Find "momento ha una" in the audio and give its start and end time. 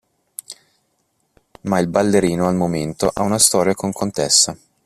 2.55-3.37